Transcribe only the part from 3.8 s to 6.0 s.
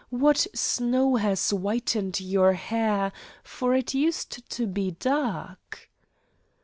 used to be dark?"